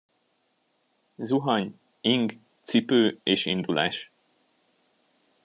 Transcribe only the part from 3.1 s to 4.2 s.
és indulás.